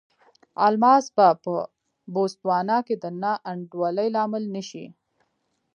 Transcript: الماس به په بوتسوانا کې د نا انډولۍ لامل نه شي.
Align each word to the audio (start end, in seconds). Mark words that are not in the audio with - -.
الماس 0.67 1.05
به 1.15 1.27
په 1.43 1.53
بوتسوانا 2.13 2.77
کې 2.87 2.95
د 3.03 3.05
نا 3.21 3.33
انډولۍ 3.51 4.07
لامل 4.15 4.43
نه 4.55 4.61
شي. 4.69 4.85